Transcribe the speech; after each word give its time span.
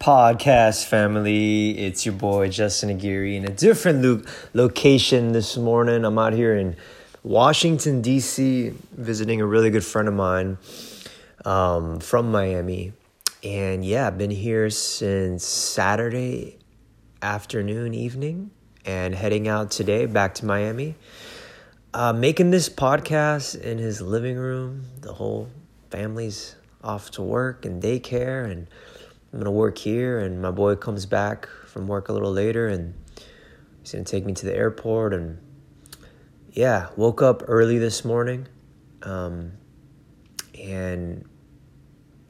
podcast 0.00 0.86
family? 0.86 1.78
It's 1.78 2.06
your 2.06 2.14
boy 2.14 2.48
Justin 2.48 2.88
Aguirre 2.88 3.36
in 3.36 3.44
a 3.44 3.50
different 3.50 4.02
lo- 4.02 4.22
location 4.54 5.32
this 5.32 5.58
morning. 5.58 6.06
I'm 6.06 6.18
out 6.18 6.32
here 6.32 6.56
in 6.56 6.74
Washington, 7.22 8.00
D.C., 8.00 8.72
visiting 8.92 9.42
a 9.42 9.46
really 9.46 9.68
good 9.68 9.84
friend 9.84 10.08
of 10.08 10.14
mine 10.14 10.56
um, 11.44 12.00
from 12.00 12.32
Miami. 12.32 12.94
And 13.44 13.84
yeah, 13.84 14.06
I've 14.06 14.16
been 14.16 14.30
here 14.30 14.70
since 14.70 15.44
Saturday 15.44 16.56
afternoon, 17.20 17.92
evening, 17.92 18.52
and 18.86 19.14
heading 19.14 19.48
out 19.48 19.70
today 19.70 20.06
back 20.06 20.34
to 20.36 20.46
Miami. 20.46 20.94
Uh, 21.92 22.14
making 22.14 22.52
this 22.52 22.70
podcast 22.70 23.60
in 23.60 23.76
his 23.76 24.00
living 24.00 24.38
room. 24.38 24.86
The 25.02 25.12
whole 25.12 25.50
family's 25.90 26.56
off 26.82 27.10
to 27.10 27.22
work 27.22 27.66
and 27.66 27.82
daycare 27.82 28.50
and 28.50 28.66
I'm 29.32 29.38
gonna 29.38 29.52
work 29.52 29.78
here, 29.78 30.18
and 30.18 30.42
my 30.42 30.50
boy 30.50 30.74
comes 30.74 31.06
back 31.06 31.48
from 31.66 31.86
work 31.86 32.08
a 32.08 32.12
little 32.12 32.32
later, 32.32 32.66
and 32.66 32.94
he's 33.80 33.92
gonna 33.92 34.04
take 34.04 34.26
me 34.26 34.32
to 34.34 34.44
the 34.44 34.54
airport. 34.54 35.14
And 35.14 35.38
yeah, 36.50 36.88
woke 36.96 37.22
up 37.22 37.44
early 37.46 37.78
this 37.78 38.04
morning, 38.04 38.48
um, 39.02 39.52
and 40.60 41.24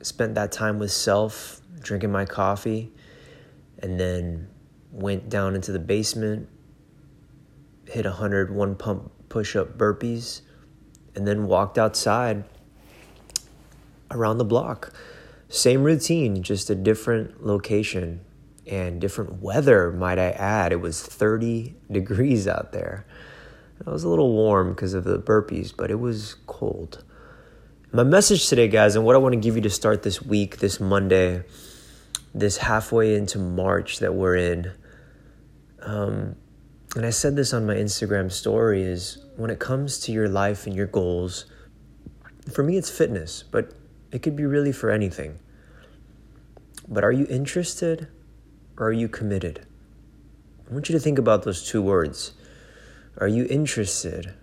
spent 0.03 0.35
that 0.35 0.53
time 0.53 0.79
with 0.79 0.93
self, 0.93 1.63
drinking 1.81 2.13
my 2.13 2.27
coffee, 2.27 2.93
and 3.79 3.99
then 3.99 4.49
went 4.93 5.31
down 5.31 5.55
into 5.55 5.73
the 5.73 5.79
basement, 5.79 6.49
hit 7.87 8.05
100 8.05 8.55
one 8.55 8.75
pump 8.75 9.11
push 9.31 9.57
up 9.57 9.79
burpees, 9.79 10.43
and 11.15 11.27
then 11.27 11.47
walked 11.47 11.79
outside 11.79 12.45
around 14.11 14.37
the 14.37 14.45
block 14.45 14.93
same 15.51 15.83
routine, 15.83 16.43
just 16.43 16.71
a 16.71 16.77
different 16.77 17.45
location 17.45 18.21
and 18.67 19.01
different 19.01 19.43
weather, 19.43 19.91
might 19.91 20.19
I 20.19 20.31
add. 20.31 20.73
It 20.73 20.81
was 20.81 21.03
30 21.03 21.75
degrees 21.91 22.47
out 22.47 22.73
there. 22.73 23.05
It 23.81 23.87
was 23.87 24.05
a 24.05 24.09
little 24.09 24.33
warm 24.33 24.71
because 24.71 24.95
of 24.95 25.05
the 25.05 25.19
burpees, 25.19 25.75
but 25.77 25.91
it 25.91 25.99
was 25.99 26.37
cold. 26.47 27.03
My 27.93 28.05
message 28.05 28.49
today, 28.49 28.69
guys, 28.69 28.95
and 28.95 29.05
what 29.05 29.17
I 29.17 29.19
want 29.19 29.33
to 29.33 29.41
give 29.41 29.57
you 29.57 29.63
to 29.63 29.71
start 29.71 30.05
this 30.05 30.23
week, 30.23 30.59
this 30.59 30.79
Monday, 30.79 31.43
this 32.33 32.59
halfway 32.59 33.17
into 33.17 33.39
March 33.39 33.99
that 33.99 34.15
we're 34.15 34.37
in, 34.37 34.71
um, 35.83 36.37
and 36.95 37.07
I 37.07 37.11
said 37.11 37.35
this 37.35 37.53
on 37.53 37.67
my 37.67 37.75
Instagram 37.75 38.31
story, 38.31 38.83
is 38.83 39.19
when 39.37 39.51
it 39.51 39.59
comes 39.59 39.99
to 40.01 40.13
your 40.13 40.29
life 40.29 40.67
and 40.67 40.77
your 40.77 40.87
goals, 40.87 41.47
for 42.53 42.63
me, 42.63 42.77
it's 42.77 42.91
fitness, 42.91 43.43
but 43.43 43.73
it 44.13 44.23
could 44.23 44.37
be 44.37 44.45
really 44.45 44.73
for 44.73 44.91
anything. 44.91 45.39
But 46.89 47.05
are 47.05 47.13
you 47.13 47.27
interested 47.31 48.09
or 48.77 48.89
are 48.89 48.93
you 48.93 49.09
committed? 49.09 49.67
I 50.69 50.73
want 50.73 50.89
you 50.89 50.93
to 50.95 51.01
think 51.01 51.19
about 51.19 51.43
those 51.43 51.67
two 51.67 51.83
words. 51.83 52.33
Are 53.19 53.29
you 53.29 53.47
interested 53.51 54.35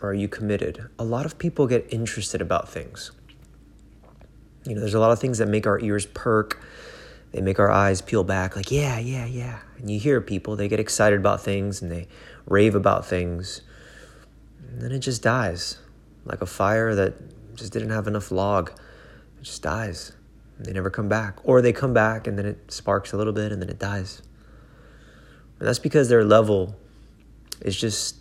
or 0.00 0.10
are 0.10 0.14
you 0.14 0.28
committed? 0.28 0.88
A 0.98 1.04
lot 1.04 1.26
of 1.26 1.38
people 1.38 1.66
get 1.66 1.86
interested 1.92 2.40
about 2.40 2.68
things. 2.68 3.12
You 4.64 4.74
know, 4.74 4.80
there's 4.80 4.94
a 4.94 5.00
lot 5.00 5.12
of 5.12 5.20
things 5.20 5.38
that 5.38 5.48
make 5.48 5.66
our 5.66 5.78
ears 5.80 6.06
perk. 6.06 6.60
They 7.32 7.40
make 7.40 7.58
our 7.58 7.70
eyes 7.70 8.00
peel 8.00 8.24
back, 8.24 8.56
like, 8.56 8.70
yeah, 8.70 8.98
yeah, 8.98 9.26
yeah. 9.26 9.58
And 9.78 9.90
you 9.90 9.98
hear 9.98 10.20
people, 10.20 10.56
they 10.56 10.68
get 10.68 10.80
excited 10.80 11.18
about 11.18 11.42
things 11.42 11.82
and 11.82 11.90
they 11.90 12.08
rave 12.46 12.74
about 12.74 13.06
things. 13.06 13.60
And 14.68 14.80
then 14.80 14.92
it 14.92 15.00
just 15.00 15.22
dies 15.22 15.78
like 16.24 16.40
a 16.40 16.46
fire 16.46 16.94
that 16.94 17.14
just 17.56 17.72
didn't 17.72 17.90
have 17.90 18.06
enough 18.06 18.30
log 18.30 18.70
it 19.38 19.44
just 19.44 19.62
dies. 19.62 20.12
They 20.58 20.72
never 20.72 20.90
come 20.90 21.08
back. 21.08 21.38
Or 21.44 21.60
they 21.60 21.72
come 21.72 21.92
back 21.92 22.26
and 22.26 22.38
then 22.38 22.46
it 22.46 22.72
sparks 22.72 23.12
a 23.12 23.16
little 23.16 23.32
bit 23.32 23.52
and 23.52 23.60
then 23.60 23.68
it 23.68 23.78
dies. 23.78 24.22
And 25.58 25.68
that's 25.68 25.78
because 25.78 26.08
their 26.08 26.24
level 26.24 26.76
is 27.60 27.78
just 27.78 28.16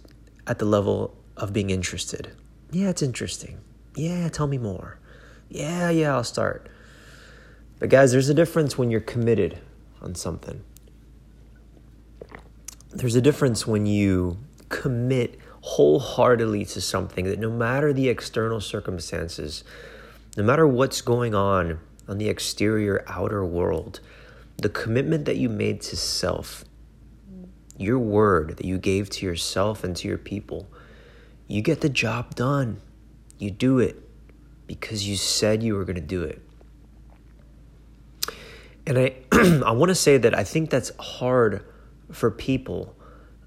at 0.47 0.59
the 0.59 0.65
level 0.65 1.17
of 1.37 1.53
being 1.53 1.69
interested. 1.69 2.31
Yeah, 2.71 2.89
it's 2.89 3.01
interesting. 3.01 3.59
Yeah, 3.95 4.27
tell 4.29 4.47
me 4.47 4.57
more. 4.57 4.99
Yeah, 5.49 5.89
yeah, 5.89 6.15
I'll 6.15 6.23
start. 6.23 6.69
But 7.79 7.89
guys, 7.89 8.11
there's 8.11 8.29
a 8.29 8.33
difference 8.33 8.77
when 8.77 8.91
you're 8.91 9.01
committed 9.01 9.59
on 10.01 10.15
something. 10.15 10.63
There's 12.91 13.15
a 13.15 13.21
difference 13.21 13.67
when 13.67 13.85
you 13.85 14.37
commit 14.69 15.39
wholeheartedly 15.65 16.63
to 16.63 16.79
something 16.79 17.25
that 17.25 17.39
no 17.39 17.49
matter 17.49 17.91
the 17.91 18.07
external 18.07 18.61
circumstances, 18.61 19.63
no 20.37 20.43
matter 20.43 20.67
what's 20.67 21.01
going 21.01 21.33
on 21.33 21.79
on 22.07 22.19
the 22.19 22.29
exterior 22.29 23.03
outer 23.07 23.43
world, 23.43 23.99
the 24.57 24.69
commitment 24.69 25.25
that 25.25 25.37
you 25.37 25.49
made 25.49 25.81
to 25.81 25.97
self, 25.97 26.63
your 27.77 27.97
word 27.97 28.57
that 28.57 28.65
you 28.65 28.77
gave 28.77 29.09
to 29.09 29.25
yourself 29.25 29.83
and 29.83 29.95
to 29.95 30.07
your 30.07 30.19
people, 30.19 30.67
you 31.47 31.63
get 31.63 31.81
the 31.81 31.89
job 31.89 32.35
done. 32.35 32.79
You 33.39 33.49
do 33.49 33.79
it 33.79 34.07
because 34.67 35.07
you 35.07 35.15
said 35.15 35.63
you 35.63 35.73
were 35.73 35.83
going 35.83 35.95
to 35.95 36.01
do 36.01 36.21
it. 36.21 36.43
And 38.85 38.99
I, 38.99 39.15
I 39.65 39.71
want 39.71 39.89
to 39.89 39.95
say 39.95 40.17
that 40.19 40.37
I 40.37 40.43
think 40.43 40.69
that's 40.69 40.95
hard 40.99 41.65
for 42.11 42.29
people 42.29 42.94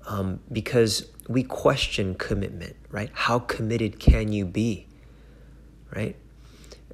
um, 0.08 0.40
because 0.50 1.06
we 1.28 1.42
question 1.42 2.14
commitment, 2.14 2.74
right? 2.90 3.10
How 3.12 3.38
committed 3.38 4.00
can 4.00 4.32
you 4.32 4.44
be, 4.46 4.86
right? 5.94 6.16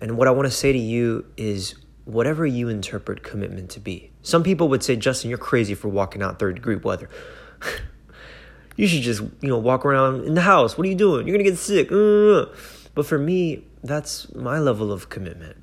And 0.01 0.19
what 0.19 0.27
I 0.27 0.33
want 0.33 0.47
to 0.47 0.51
say 0.51 0.73
to 0.73 0.79
you 0.79 1.25
is 1.37 1.77
whatever 2.05 2.45
you 2.45 2.69
interpret 2.69 3.23
commitment 3.23 3.71
to 3.71 3.81
be. 3.81 4.11
Some 4.23 4.43
people 4.43 4.69
would 4.69 4.83
say, 4.83 4.97
Justin, 4.97 5.31
you're 5.31 5.39
crazy 5.39 5.75
for 5.75 5.89
walking 5.89 6.23
out 6.23 6.39
third 6.39 6.57
degree 6.57 6.77
weather. 6.77 7.09
you 8.77 8.89
should 8.89 9.03
just, 9.03 9.23
you 9.41 9.49
know, 9.49 9.59
walk 9.59 9.87
around 9.87 10.25
in 10.25 10.35
the 10.35 10.43
house. 10.43 10.77
What 10.77 10.85
are 10.87 10.91
you 10.91 10.97
doing? 10.97 11.27
You're 11.27 11.37
going 11.37 11.45
to 11.45 11.51
get 11.51 11.59
sick. 11.59 11.89
But 11.89 13.07
for 13.07 13.19
me, 13.19 13.65
that's 13.83 14.35
my 14.35 14.59
level 14.59 14.93
of 14.93 15.09
commitment. 15.09 15.57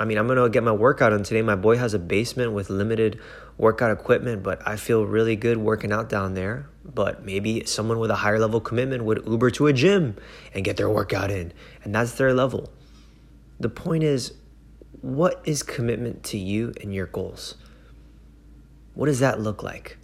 I 0.00 0.04
mean, 0.04 0.16
I'm 0.16 0.28
going 0.28 0.38
to 0.38 0.48
get 0.48 0.62
my 0.62 0.72
workout 0.72 1.12
on 1.12 1.24
today. 1.24 1.42
My 1.42 1.56
boy 1.56 1.76
has 1.76 1.92
a 1.92 1.98
basement 1.98 2.52
with 2.52 2.70
limited 2.70 3.18
workout 3.56 3.90
equipment, 3.90 4.44
but 4.44 4.66
I 4.66 4.76
feel 4.76 5.04
really 5.04 5.34
good 5.34 5.56
working 5.56 5.92
out 5.92 6.08
down 6.08 6.34
there. 6.34 6.68
But 6.84 7.24
maybe 7.24 7.64
someone 7.64 7.98
with 7.98 8.10
a 8.10 8.16
higher 8.16 8.38
level 8.38 8.60
commitment 8.60 9.04
would 9.04 9.26
Uber 9.26 9.50
to 9.52 9.66
a 9.66 9.72
gym 9.72 10.16
and 10.54 10.64
get 10.64 10.76
their 10.76 10.88
workout 10.88 11.32
in. 11.32 11.52
And 11.82 11.92
that's 11.92 12.12
their 12.12 12.32
level. 12.32 12.70
The 13.58 13.68
point 13.68 14.04
is, 14.04 14.34
what 15.00 15.42
is 15.44 15.64
commitment 15.64 16.22
to 16.24 16.38
you 16.38 16.72
and 16.80 16.94
your 16.94 17.06
goals? 17.06 17.56
What 18.94 19.06
does 19.06 19.18
that 19.18 19.40
look 19.40 19.64
like? 19.64 19.98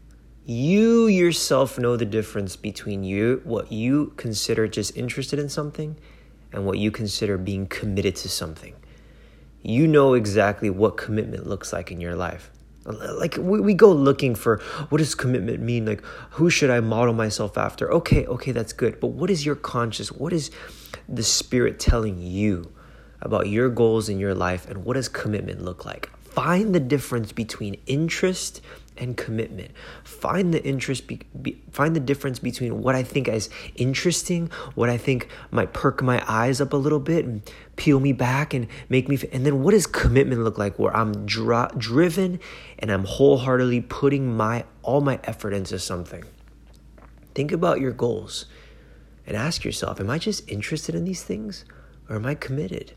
You 0.45 1.07
yourself 1.07 1.79
know 1.79 1.97
the 1.97 2.05
difference 2.05 2.57
between 2.57 3.05
you, 3.05 3.41
what 3.45 3.71
you 3.73 4.13
consider 4.17 4.67
just 4.67 4.97
interested 4.97 5.39
in 5.39 5.49
something, 5.49 5.97
and 6.53 6.67
what 6.67 6.79
you 6.79 6.91
consider 6.91 7.39
being 7.39 7.67
committed 7.67 8.17
to 8.17 8.29
something. 8.29 8.75
You 9.65 9.89
know 9.89 10.15
exactly 10.15 10.71
what 10.71 10.97
commitment 10.97 11.49
looks 11.49 11.73
like 11.73 11.91
in 11.91 12.01
your 12.01 12.15
life. 12.15 12.53
Like 12.85 13.37
we, 13.39 13.61
we 13.61 13.75
go 13.75 13.91
looking 13.91 14.37
for 14.37 14.59
what 14.91 14.99
does 14.99 15.17
commitment 15.17 15.61
mean? 15.61 15.87
Like 15.87 16.05
who 16.31 16.51
should 16.51 16.71
I 16.71 16.81
model 16.81 17.15
myself 17.15 17.59
after? 17.59 17.91
Okay, 17.91 18.27
okay, 18.27 18.53
that's 18.53 18.73
good. 18.73 19.01
But 19.01 19.09
what 19.09 19.31
is 19.31 19.45
your 19.45 19.57
conscious? 19.57 20.13
What 20.13 20.33
is 20.33 20.53
the 21.09 21.25
spirit 21.25 21.81
telling 21.81 22.21
you? 22.21 22.71
about 23.25 23.49
your 23.49 23.71
goals 23.71 24.09
in 24.09 24.19
your 24.19 24.35
life 24.35 24.69
and 24.69 24.85
what 24.85 24.95
does 24.95 25.09
commitment 25.09 25.63
look 25.63 25.85
like. 25.85 26.11
Find 26.21 26.75
the 26.75 26.81
difference 26.81 27.33
between 27.33 27.81
interest 27.87 28.61
and 28.97 29.17
commitment. 29.17 29.71
Find 30.05 30.55
the 30.55 30.65
interest 30.65 31.07
be, 31.07 31.21
be, 31.41 31.61
find 31.71 31.97
the 31.97 32.01
difference 32.01 32.39
between 32.39 32.83
what 32.83 32.95
I 32.95 33.03
think 33.03 33.29
is 33.29 33.51
interesting, 33.75 34.51
what 34.75 34.89
I 34.89 34.97
think 34.97 35.29
might 35.51 35.73
perk 35.73 36.03
my 36.03 36.23
eyes 36.29 36.61
up 36.61 36.73
a 36.73 36.77
little 36.77 37.01
bit 37.01 37.25
and 37.25 37.43
peel 37.77 38.01
me 38.01 38.13
back 38.13 38.55
and 38.55 38.69
make 38.89 39.09
me 39.09 39.19
and 39.33 39.45
then 39.45 39.63
what 39.63 39.73
does 39.73 39.87
commitment 39.87 40.43
look 40.45 40.59
like 40.59 40.79
where 40.79 40.97
I'm 40.97 41.27
dri- 41.27 41.69
driven 41.77 42.41
and 42.79 42.91
I'm 42.91 43.05
wholeheartedly 43.05 43.83
putting 43.83 44.37
my 44.37 44.65
all 44.83 45.01
my 45.01 45.19
effort 45.25 45.53
into 45.53 45.79
something. 45.79 46.25
Think 47.35 47.51
about 47.51 47.81
your 47.81 47.93
goals 47.93 48.47
and 49.27 49.37
ask 49.37 49.65
yourself, 49.65 50.01
am 50.01 50.11
I 50.11 50.19
just 50.19 50.49
interested 50.49 50.95
in 50.95 51.05
these 51.05 51.25
things 51.25 51.65
or 52.09 52.17
am 52.17 52.27
I 52.27 52.35
committed? 52.35 52.93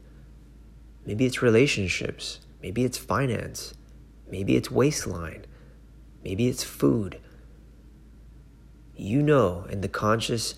Maybe 1.06 1.26
it's 1.26 1.42
relationships. 1.42 2.42
Maybe 2.62 2.84
it's 2.84 2.98
finance. 2.98 3.74
Maybe 4.30 4.56
it's 4.56 4.70
waistline. 4.70 5.46
Maybe 6.28 6.50
it's 6.50 6.66
food. 6.66 7.22
You 8.98 9.24
know, 9.24 9.66
and 9.70 9.82
the 9.82 9.88
conscious, 9.88 10.56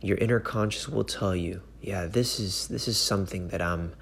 your 0.00 0.16
inner 0.16 0.40
conscious 0.40 0.88
will 0.88 1.04
tell 1.04 1.36
you, 1.36 1.60
yeah, 1.82 2.06
this 2.06 2.40
is 2.40 2.66
this 2.68 2.88
is 2.88 2.96
something 2.96 3.48
that 3.48 3.60
I'm 3.60 3.92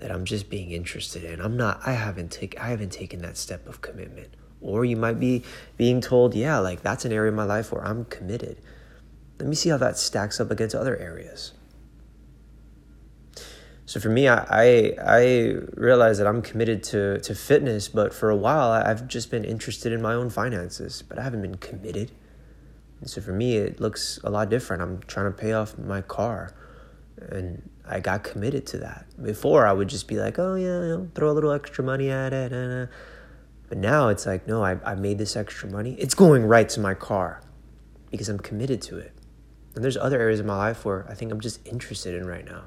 that 0.00 0.10
I'm 0.10 0.26
just 0.26 0.50
being 0.50 0.70
interested 0.70 1.24
in. 1.24 1.40
I'm 1.40 1.56
not 1.56 1.80
I 1.86 1.92
haven't 1.92 2.30
take 2.30 2.60
I 2.60 2.68
haven't 2.68 2.92
taken 2.92 3.22
that 3.22 3.38
step 3.38 3.66
of 3.66 3.80
commitment. 3.80 4.34
Or 4.60 4.84
you 4.84 4.98
might 4.98 5.18
be 5.18 5.44
being 5.78 6.02
told, 6.02 6.34
yeah, 6.34 6.58
like 6.58 6.82
that's 6.82 7.06
an 7.06 7.12
area 7.12 7.30
of 7.30 7.36
my 7.36 7.44
life 7.44 7.72
where 7.72 7.82
I'm 7.82 8.04
committed. 8.04 8.60
Let 9.38 9.48
me 9.48 9.54
see 9.54 9.70
how 9.70 9.78
that 9.78 9.96
stacks 9.96 10.40
up 10.40 10.50
against 10.50 10.74
other 10.74 10.98
areas. 10.98 11.52
So 13.86 14.00
for 14.00 14.08
me, 14.08 14.28
I, 14.28 14.46
I, 14.48 14.94
I 15.06 15.56
realize 15.74 16.18
that 16.18 16.26
I'm 16.26 16.40
committed 16.40 16.82
to, 16.84 17.20
to 17.20 17.34
fitness, 17.34 17.88
but 17.88 18.14
for 18.14 18.30
a 18.30 18.36
while 18.36 18.70
I've 18.70 19.06
just 19.06 19.30
been 19.30 19.44
interested 19.44 19.92
in 19.92 20.00
my 20.00 20.14
own 20.14 20.30
finances, 20.30 21.02
but 21.02 21.18
I 21.18 21.22
haven't 21.22 21.42
been 21.42 21.56
committed. 21.56 22.10
And 23.00 23.10
so 23.10 23.20
for 23.20 23.32
me, 23.32 23.56
it 23.56 23.80
looks 23.80 24.18
a 24.24 24.30
lot 24.30 24.48
different. 24.48 24.82
I'm 24.82 25.00
trying 25.02 25.26
to 25.26 25.32
pay 25.32 25.52
off 25.52 25.76
my 25.76 26.00
car, 26.00 26.54
and 27.18 27.68
I 27.86 28.00
got 28.00 28.24
committed 28.24 28.66
to 28.68 28.78
that. 28.78 29.04
Before, 29.22 29.66
I 29.66 29.74
would 29.74 29.88
just 29.88 30.08
be 30.08 30.16
like, 30.16 30.38
oh, 30.38 30.54
yeah, 30.54 30.80
you 30.80 30.88
know, 30.88 31.10
throw 31.14 31.30
a 31.30 31.34
little 31.34 31.52
extra 31.52 31.84
money 31.84 32.10
at 32.10 32.32
it. 32.32 32.88
But 33.68 33.78
now 33.78 34.08
it's 34.08 34.24
like, 34.24 34.46
no, 34.46 34.64
I, 34.64 34.78
I 34.82 34.94
made 34.94 35.18
this 35.18 35.36
extra 35.36 35.68
money. 35.68 35.94
It's 35.98 36.14
going 36.14 36.46
right 36.46 36.68
to 36.70 36.80
my 36.80 36.94
car 36.94 37.42
because 38.10 38.30
I'm 38.30 38.38
committed 38.38 38.80
to 38.82 38.96
it. 38.96 39.12
And 39.74 39.84
there's 39.84 39.98
other 39.98 40.18
areas 40.18 40.40
of 40.40 40.46
my 40.46 40.56
life 40.56 40.86
where 40.86 41.06
I 41.10 41.14
think 41.14 41.32
I'm 41.32 41.40
just 41.40 41.66
interested 41.66 42.14
in 42.14 42.26
right 42.26 42.44
now 42.46 42.64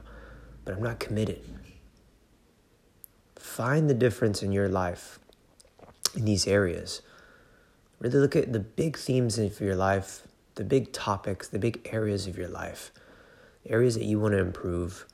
but 0.67 0.75
I'm 0.75 0.83
not 0.83 0.99
committed. 0.99 1.39
Find 3.37 3.89
the 3.89 3.93
difference 3.93 4.43
in 4.43 4.51
your 4.51 4.67
life 4.67 5.17
in 6.13 6.25
these 6.25 6.45
areas. 6.45 7.01
Really 7.99 8.19
look 8.19 8.35
at 8.35 8.51
the 8.51 8.59
big 8.59 8.97
themes 8.97 9.39
of 9.39 9.61
your 9.61 9.77
life, 9.77 10.27
the 10.55 10.65
big 10.65 10.91
topics, 10.91 11.47
the 11.47 11.57
big 11.57 11.87
areas 11.93 12.27
of 12.27 12.37
your 12.37 12.49
life, 12.49 12.91
areas 13.65 13.95
that 13.95 14.03
you 14.03 14.19
want 14.19 14.33
to 14.33 14.39
improve, 14.39 15.05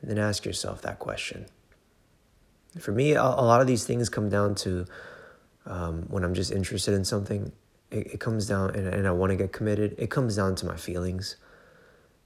and 0.00 0.08
then 0.08 0.18
ask 0.18 0.46
yourself 0.46 0.82
that 0.82 1.00
question. 1.00 1.46
For 2.78 2.92
me, 2.92 3.14
a, 3.14 3.24
lot 3.24 3.60
of 3.60 3.66
these 3.66 3.84
things 3.84 4.08
come 4.08 4.28
down 4.28 4.54
to 4.56 4.86
um, 5.66 6.02
when 6.08 6.22
I'm 6.22 6.32
just 6.32 6.52
interested 6.52 6.94
in 6.94 7.04
something, 7.04 7.50
it, 7.90 8.06
it 8.12 8.20
comes 8.20 8.46
down, 8.46 8.76
and, 8.76 8.86
and 8.86 9.08
I 9.08 9.10
want 9.10 9.30
to 9.30 9.36
get 9.36 9.52
committed, 9.52 9.96
it 9.98 10.10
comes 10.10 10.36
down 10.36 10.54
to 10.54 10.66
my 10.66 10.76
feelings. 10.76 11.34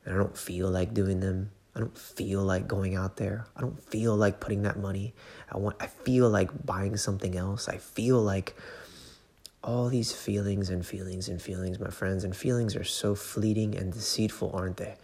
And 0.05 0.15
I 0.15 0.19
don't 0.19 0.37
feel 0.37 0.69
like 0.69 0.93
doing 0.93 1.21
them. 1.21 1.51
I 1.77 1.81
don't 1.81 1.97
feel 1.99 2.43
like 2.43 2.69
going 2.69 2.95
out 2.95 3.17
there. 3.17 3.47
I 3.57 3.61
don't 3.61 3.83
feel 3.83 4.15
like 4.15 4.39
putting 4.39 4.63
that 4.63 4.79
money. 4.79 5.15
I 5.51 5.59
want 5.59 5.77
I 5.81 5.87
feel 5.87 6.31
like 6.31 6.65
buying 6.65 6.97
something 6.97 7.37
else. 7.37 7.69
I 7.69 7.79
feel 7.79 8.21
like 8.23 8.55
all 9.63 9.89
these 9.89 10.13
feelings 10.13 10.71
and 10.71 10.87
feelings 10.87 11.29
and 11.29 11.41
feelings, 11.41 11.81
my 11.81 11.91
friends, 11.91 12.23
and 12.23 12.37
feelings 12.37 12.77
are 12.77 12.85
so 12.85 13.15
fleeting 13.15 13.75
and 13.75 13.93
deceitful, 13.93 14.53
aren't 14.55 14.77
they? 14.77 14.95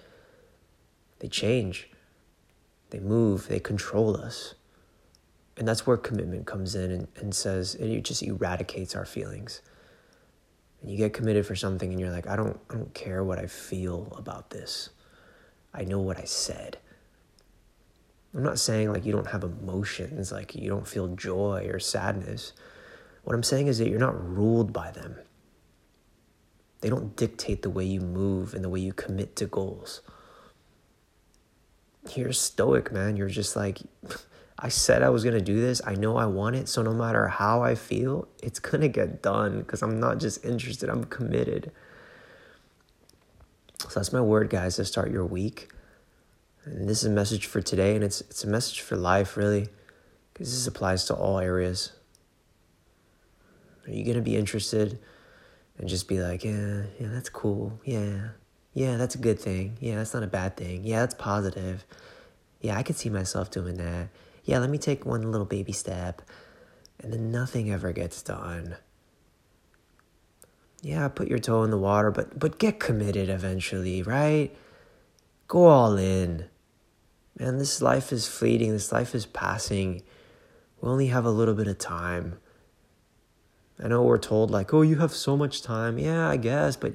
They 1.19 1.29
change. 1.29 1.89
They 2.91 3.01
move, 3.01 3.49
they 3.49 3.61
control 3.61 4.17
us. 4.17 4.55
And 5.57 5.67
that's 5.67 5.87
where 5.87 5.97
commitment 5.97 6.47
comes 6.47 6.75
in 6.75 6.91
and, 6.91 7.09
and 7.17 7.35
says 7.35 7.75
it 7.77 8.01
just 8.03 8.23
eradicates 8.23 8.95
our 8.95 9.05
feelings. 9.05 9.61
And 10.81 10.91
you 10.91 10.97
get 10.97 11.13
committed 11.13 11.47
for 11.47 11.57
something 11.57 11.91
and 11.91 12.01
you're 12.01 12.11
like, 12.11 12.27
I 12.27 12.37
don't 12.37 12.59
I 12.71 12.75
don't 12.75 12.95
care 12.95 13.25
what 13.25 13.39
I 13.39 13.47
feel 13.47 14.13
about 14.17 14.51
this. 14.51 14.91
I 15.73 15.85
know 15.85 16.01
what 16.01 16.19
I 16.19 16.25
said. 16.25 16.79
I'm 18.35 18.43
not 18.43 18.59
saying 18.59 18.93
like 18.93 19.05
you 19.05 19.13
don't 19.13 19.29
have 19.29 19.43
emotions, 19.43 20.31
like 20.31 20.55
you 20.55 20.69
don't 20.69 20.87
feel 20.87 21.09
joy 21.09 21.69
or 21.73 21.79
sadness. 21.79 22.53
What 23.25 23.35
I'm 23.35 23.43
saying 23.43 23.67
is 23.67 23.79
that 23.79 23.89
you're 23.89 23.99
not 23.99 24.37
ruled 24.37 24.73
by 24.73 24.91
them. 24.91 25.17
They 26.81 26.89
don't 26.89 27.15
dictate 27.17 27.63
the 27.63 27.71
way 27.71 27.85
you 27.85 28.01
move 28.01 28.55
and 28.55 28.65
the 28.65 28.69
way 28.69 28.81
you 28.81 28.93
commit 28.93 29.37
to 29.37 29.47
goals. 29.47 30.01
You're 32.15 32.33
stoic, 32.33 32.91
man. 32.91 33.17
You're 33.17 33.29
just 33.29 33.57
like, 33.57 33.81
I 34.59 34.69
said 34.69 35.03
I 35.03 35.11
was 35.11 35.25
going 35.25 35.37
to 35.37 35.45
do 35.45 35.61
this. 35.61 35.81
I 35.87 35.95
know 35.95 36.17
I 36.17 36.27
want 36.27 36.57
it. 36.57 36.69
So 36.69 36.83
no 36.83 36.93
matter 36.93 37.29
how 37.29 37.63
I 37.63 37.75
feel, 37.75 38.29
it's 38.43 38.59
going 38.59 38.81
to 38.83 38.89
get 38.89 39.23
done 39.23 39.59
because 39.59 39.83
I'm 39.83 39.99
not 39.99 40.19
just 40.19 40.45
interested, 40.45 40.89
I'm 40.89 41.05
committed. 41.05 41.73
So 43.91 43.99
that's 43.99 44.13
my 44.13 44.21
word, 44.21 44.51
guys, 44.51 44.77
to 44.77 44.85
start 44.85 45.11
your 45.11 45.27
week. 45.27 45.73
And 46.65 46.89
this 46.89 47.03
is 47.03 47.11
a 47.11 47.13
message 47.13 47.47
for 47.47 47.61
today, 47.61 47.97
and 47.97 48.05
it's, 48.05 48.21
it's 48.21 48.45
a 48.45 48.47
message 48.47 48.83
for 48.83 48.95
life, 48.95 49.37
really, 49.37 49.67
because 50.33 50.53
this 50.53 50.65
applies 50.69 51.07
to 51.07 51.15
all 51.15 51.41
areas. 51.41 51.91
Are 53.85 53.91
you 53.91 54.05
going 54.05 54.15
to 54.15 54.23
be 54.23 54.37
interested 54.37 55.01
and 55.77 55.89
just 55.89 56.07
be 56.07 56.21
like, 56.21 56.45
yeah, 56.45 56.83
yeah, 57.01 57.09
that's 57.09 57.29
cool. 57.29 57.81
Yeah, 57.85 58.29
yeah, 58.75 58.97
that's 58.97 59.17
a 59.17 59.19
good 59.19 59.41
thing. 59.41 59.77
Yeah, 59.81 59.97
that's 59.97 60.15
not 60.15 60.23
a 60.23 60.29
bad 60.29 60.57
thing. 60.57 60.85
Yeah, 60.85 61.01
that's 61.01 61.15
positive. 61.15 61.85
Yeah, 62.61 62.77
I 62.77 62.85
could 62.85 62.95
see 62.95 63.11
myself 63.11 63.51
doing 63.51 63.77
that. 63.79 64.11
Yeah, 64.45 64.61
let 64.61 64.71
me 64.71 64.79
take 64.79 65.05
one 65.05 65.33
little 65.33 65.47
baby 65.47 65.73
step. 65.73 66.23
And 67.01 67.13
then 67.13 67.33
nothing 67.33 67.73
ever 67.73 67.91
gets 67.91 68.23
done 68.23 68.77
yeah, 70.83 71.09
put 71.09 71.29
your 71.29 71.39
toe 71.39 71.63
in 71.63 71.71
the 71.71 71.79
water, 71.79 72.11
but 72.11 72.39
but 72.39 72.59
get 72.59 72.81
committed 72.81 73.29
eventually, 73.29 74.03
right? 74.03 74.55
Go 75.49 75.67
all 75.67 75.97
in. 75.97 76.47
Man, 77.39 77.59
this 77.59 77.83
life 77.83 78.13
is 78.13 78.27
fleeting, 78.29 78.73
this 78.73 78.93
life 78.93 79.15
is 79.15 79.27
passing. 79.27 80.03
We 80.81 80.89
only 80.89 81.09
have 81.09 81.25
a 81.25 81.31
little 81.31 81.55
bit 81.55 81.69
of 81.69 81.79
time. 81.79 82.39
I 83.83 83.89
know 83.89 84.03
we're 84.03 84.19
told 84.19 84.51
like, 84.51 84.73
"Oh, 84.73 84.83
you 84.83 84.97
have 84.97 85.13
so 85.13 85.37
much 85.37 85.63
time." 85.63 85.99
Yeah, 85.99 86.29
I 86.29 86.37
guess, 86.37 86.77
but 86.77 86.95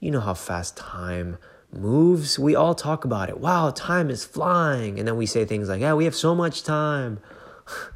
you 0.00 0.10
know 0.10 0.20
how 0.20 0.34
fast 0.34 0.76
time 0.76 1.38
moves. 1.72 2.38
We 2.38 2.54
all 2.54 2.74
talk 2.74 3.04
about 3.04 3.28
it. 3.28 3.40
Wow, 3.40 3.70
time 3.70 4.10
is 4.10 4.24
flying. 4.24 4.98
And 4.98 5.08
then 5.08 5.16
we 5.16 5.26
say 5.26 5.44
things 5.44 5.68
like, 5.68 5.80
"Yeah, 5.80 5.94
we 5.94 6.04
have 6.04 6.14
so 6.14 6.34
much 6.34 6.62
time." 6.62 7.20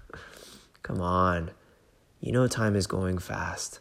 Come 0.83 1.01
on. 1.01 1.51
You 2.21 2.33
know 2.33 2.47
time 2.49 2.77
is 2.77 2.87
going 2.87 3.19
fast. 3.19 3.81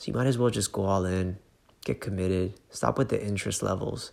So 0.00 0.06
you 0.06 0.14
might 0.14 0.28
as 0.28 0.38
well 0.38 0.48
just 0.48 0.72
go 0.72 0.86
all 0.86 1.04
in, 1.04 1.36
get 1.84 2.00
committed, 2.00 2.54
stop 2.70 2.96
with 2.96 3.10
the 3.10 3.22
interest 3.22 3.62
levels, 3.62 4.12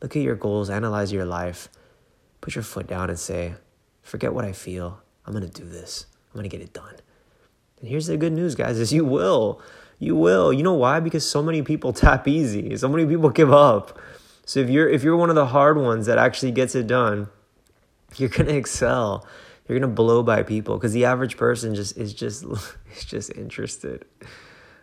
look 0.00 0.16
at 0.16 0.22
your 0.22 0.34
goals, 0.34 0.70
analyze 0.70 1.12
your 1.12 1.26
life, 1.26 1.68
put 2.40 2.54
your 2.54 2.64
foot 2.64 2.86
down 2.86 3.10
and 3.10 3.18
say, 3.18 3.52
forget 4.00 4.32
what 4.32 4.46
I 4.46 4.52
feel. 4.52 4.98
I'm 5.26 5.34
going 5.34 5.46
to 5.46 5.60
do 5.62 5.68
this. 5.68 6.06
I'm 6.28 6.38
going 6.38 6.48
to 6.48 6.56
get 6.56 6.64
it 6.64 6.72
done. 6.72 6.94
And 7.80 7.86
here's 7.90 8.06
the 8.06 8.16
good 8.16 8.32
news, 8.32 8.54
guys, 8.54 8.78
is 8.78 8.94
you 8.94 9.04
will. 9.04 9.60
You 9.98 10.16
will. 10.16 10.54
You 10.54 10.62
know 10.62 10.72
why? 10.72 11.00
Because 11.00 11.28
so 11.28 11.42
many 11.42 11.60
people 11.60 11.92
tap 11.92 12.26
easy. 12.26 12.74
So 12.78 12.88
many 12.88 13.04
people 13.04 13.28
give 13.28 13.52
up. 13.52 14.00
So 14.46 14.60
if 14.60 14.70
you're 14.70 14.88
if 14.88 15.02
you're 15.02 15.18
one 15.18 15.28
of 15.28 15.36
the 15.36 15.48
hard 15.48 15.76
ones 15.76 16.06
that 16.06 16.16
actually 16.16 16.52
gets 16.52 16.74
it 16.74 16.86
done, 16.86 17.28
you're 18.16 18.30
going 18.30 18.46
to 18.46 18.56
excel. 18.56 19.26
You're 19.68 19.78
going 19.78 19.90
to 19.90 19.94
blow 19.94 20.22
by 20.22 20.44
people 20.44 20.78
because 20.78 20.94
the 20.94 21.04
average 21.04 21.36
person 21.36 21.74
just 21.74 21.98
is 21.98 22.14
just 22.14 22.42
is 22.96 23.04
just 23.04 23.30
interested. 23.36 24.06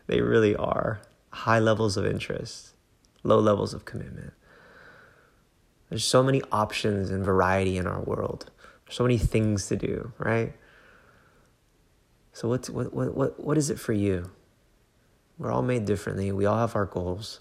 They 0.07 0.21
really 0.21 0.55
are. 0.55 1.01
High 1.29 1.59
levels 1.59 1.97
of 1.97 2.05
interest, 2.05 2.73
low 3.23 3.39
levels 3.39 3.73
of 3.73 3.85
commitment. 3.85 4.33
There's 5.89 6.03
so 6.03 6.23
many 6.23 6.41
options 6.51 7.09
and 7.09 7.23
variety 7.23 7.77
in 7.77 7.88
our 7.88 8.01
world. 8.01 8.50
There's 8.85 8.95
so 8.95 9.03
many 9.03 9.17
things 9.17 9.67
to 9.67 9.75
do, 9.75 10.11
right? 10.17 10.53
So 12.33 12.47
what's 12.47 12.69
what 12.69 12.94
what 12.94 13.15
what 13.15 13.39
what 13.39 13.57
is 13.57 13.69
it 13.69 13.79
for 13.79 13.93
you? 13.93 14.31
We're 15.38 15.51
all 15.51 15.62
made 15.62 15.86
differently. 15.86 16.31
We 16.31 16.45
all 16.45 16.57
have 16.57 16.75
our 16.75 16.86
goals. 16.86 17.39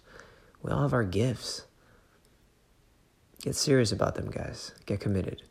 We 0.62 0.71
all 0.71 0.83
have 0.83 0.92
our 0.92 1.04
gifts. 1.04 1.66
Get 3.42 3.57
serious 3.57 3.90
about 3.90 4.14
them, 4.14 4.31
guys. 4.31 4.73
Get 4.87 5.00
committed. 5.00 5.42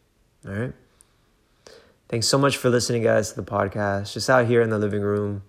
All 0.48 0.54
right? 0.54 0.74
Thanks 2.08 2.28
so 2.28 2.38
much 2.38 2.58
for 2.58 2.70
listening, 2.70 3.04
guys, 3.04 3.30
to 3.30 3.36
the 3.42 3.50
podcast. 3.50 4.14
Just 4.14 4.30
out 4.30 4.46
here 4.46 4.62
in 4.62 4.70
the 4.70 4.80
living 4.80 5.02
room 5.02 5.44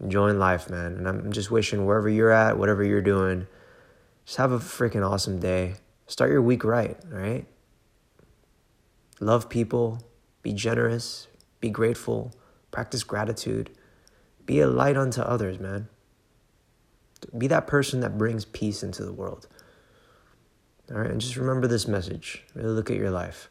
enjoying 0.00 0.38
life, 0.38 0.68
man. 0.70 0.94
And 0.94 1.08
I'm 1.08 1.32
just 1.32 1.50
wishing 1.50 1.86
wherever 1.86 2.08
you're 2.08 2.30
at, 2.30 2.58
whatever 2.58 2.84
you're 2.84 3.02
doing, 3.02 3.46
just 4.24 4.38
have 4.38 4.52
a 4.52 4.58
freaking 4.58 5.08
awesome 5.08 5.38
day. 5.38 5.74
Start 6.06 6.30
your 6.30 6.42
week 6.42 6.64
right, 6.64 6.96
all 7.12 7.18
right? 7.18 7.46
Love 9.20 9.48
people, 9.48 10.02
be 10.42 10.52
generous, 10.52 11.28
be 11.60 11.70
grateful, 11.70 12.32
practice 12.70 13.04
gratitude, 13.04 13.70
be 14.44 14.60
a 14.60 14.66
light 14.66 14.96
unto 14.96 15.22
others, 15.22 15.58
man. 15.58 15.88
Be 17.36 17.46
that 17.46 17.66
person 17.66 18.00
that 18.00 18.18
brings 18.18 18.44
peace 18.44 18.82
into 18.82 19.04
the 19.04 19.12
world. 19.12 19.48
All 20.90 20.98
right, 20.98 21.10
and 21.10 21.20
just 21.20 21.36
remember 21.36 21.66
this 21.66 21.88
message. 21.88 22.44
Really 22.54 22.68
look 22.68 22.90
at 22.90 22.98
your 22.98 23.10
life 23.10 23.48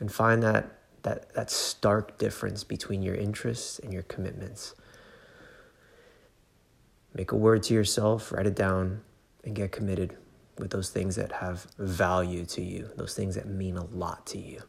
and 0.00 0.12
find 0.12 0.42
that 0.42 0.78
that 1.02 1.34
that 1.34 1.50
stark 1.50 2.18
difference 2.18 2.62
between 2.62 3.02
your 3.02 3.16
interests 3.16 3.80
and 3.80 3.92
your 3.92 4.02
commitments. 4.04 4.74
Make 7.14 7.32
a 7.32 7.36
word 7.36 7.62
to 7.64 7.74
yourself, 7.74 8.32
write 8.32 8.46
it 8.46 8.56
down, 8.56 9.02
and 9.44 9.54
get 9.54 9.72
committed 9.72 10.16
with 10.58 10.70
those 10.70 10.90
things 10.90 11.16
that 11.16 11.32
have 11.32 11.66
value 11.78 12.44
to 12.46 12.62
you, 12.62 12.90
those 12.96 13.14
things 13.14 13.34
that 13.34 13.46
mean 13.46 13.76
a 13.76 13.84
lot 13.84 14.26
to 14.26 14.38
you. 14.38 14.62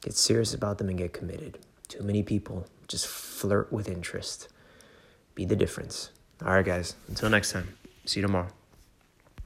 Get 0.00 0.14
serious 0.14 0.54
about 0.54 0.78
them 0.78 0.88
and 0.88 0.98
get 0.98 1.12
committed. 1.12 1.58
Too 1.88 2.02
many 2.02 2.22
people 2.22 2.66
just 2.88 3.06
flirt 3.06 3.72
with 3.72 3.88
interest. 3.88 4.48
Be 5.34 5.44
the 5.44 5.56
difference. 5.56 6.10
All 6.44 6.52
right, 6.52 6.64
guys. 6.64 6.96
Until 7.08 7.30
next 7.30 7.52
time. 7.52 7.76
See 8.04 8.20
you 8.20 8.26
tomorrow. 8.26 8.48